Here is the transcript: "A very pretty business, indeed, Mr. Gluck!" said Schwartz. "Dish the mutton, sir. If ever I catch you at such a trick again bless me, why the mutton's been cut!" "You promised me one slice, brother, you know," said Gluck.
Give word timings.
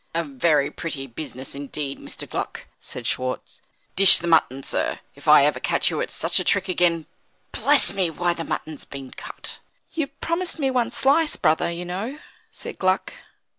"A 0.15 0.23
very 0.23 0.71
pretty 0.71 1.05
business, 1.05 1.53
indeed, 1.53 1.99
Mr. 1.99 2.27
Gluck!" 2.27 2.65
said 2.79 3.05
Schwartz. 3.05 3.61
"Dish 3.95 4.17
the 4.17 4.25
mutton, 4.25 4.63
sir. 4.63 4.97
If 5.13 5.27
ever 5.27 5.57
I 5.57 5.59
catch 5.59 5.91
you 5.91 6.01
at 6.01 6.09
such 6.09 6.39
a 6.39 6.43
trick 6.43 6.67
again 6.67 7.05
bless 7.51 7.93
me, 7.93 8.09
why 8.09 8.33
the 8.33 8.43
mutton's 8.43 8.83
been 8.83 9.11
cut!" 9.11 9.59
"You 9.93 10.07
promised 10.07 10.57
me 10.57 10.71
one 10.71 10.89
slice, 10.89 11.35
brother, 11.35 11.69
you 11.69 11.85
know," 11.85 12.17
said 12.49 12.79
Gluck. 12.79 13.13